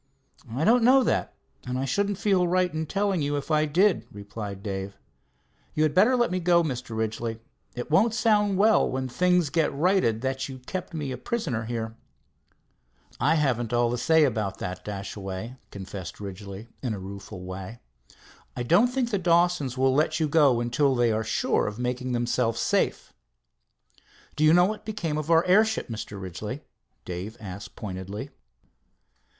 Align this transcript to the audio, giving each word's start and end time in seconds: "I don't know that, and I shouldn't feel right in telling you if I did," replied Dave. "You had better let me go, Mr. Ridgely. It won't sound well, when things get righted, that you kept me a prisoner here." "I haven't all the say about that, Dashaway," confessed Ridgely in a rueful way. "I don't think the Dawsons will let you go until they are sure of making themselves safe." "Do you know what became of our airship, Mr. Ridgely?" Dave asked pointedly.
"I 0.51 0.63
don't 0.65 0.83
know 0.83 1.03
that, 1.03 1.35
and 1.67 1.77
I 1.77 1.85
shouldn't 1.85 2.17
feel 2.17 2.47
right 2.47 2.73
in 2.73 2.87
telling 2.87 3.21
you 3.21 3.37
if 3.37 3.51
I 3.51 3.67
did," 3.67 4.07
replied 4.11 4.63
Dave. 4.63 4.97
"You 5.75 5.83
had 5.83 5.93
better 5.93 6.15
let 6.15 6.31
me 6.31 6.39
go, 6.39 6.63
Mr. 6.63 6.97
Ridgely. 6.97 7.39
It 7.75 7.91
won't 7.91 8.15
sound 8.15 8.57
well, 8.57 8.89
when 8.89 9.07
things 9.07 9.51
get 9.51 9.71
righted, 9.71 10.21
that 10.21 10.49
you 10.49 10.57
kept 10.57 10.95
me 10.95 11.11
a 11.11 11.19
prisoner 11.19 11.65
here." 11.65 11.95
"I 13.19 13.35
haven't 13.35 13.73
all 13.73 13.91
the 13.91 13.97
say 13.99 14.23
about 14.23 14.57
that, 14.57 14.83
Dashaway," 14.83 15.57
confessed 15.69 16.19
Ridgely 16.19 16.69
in 16.81 16.95
a 16.95 16.99
rueful 16.99 17.43
way. 17.43 17.77
"I 18.57 18.63
don't 18.63 18.87
think 18.87 19.11
the 19.11 19.19
Dawsons 19.19 19.77
will 19.77 19.93
let 19.93 20.19
you 20.19 20.27
go 20.27 20.59
until 20.61 20.95
they 20.95 21.11
are 21.11 21.23
sure 21.23 21.67
of 21.67 21.77
making 21.77 22.13
themselves 22.13 22.59
safe." 22.59 23.13
"Do 24.35 24.43
you 24.43 24.51
know 24.51 24.65
what 24.65 24.83
became 24.83 25.19
of 25.19 25.29
our 25.29 25.45
airship, 25.45 25.89
Mr. 25.89 26.19
Ridgely?" 26.19 26.63
Dave 27.05 27.37
asked 27.39 27.75
pointedly. 27.75 28.31